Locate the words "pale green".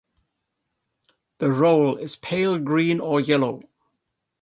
2.15-2.99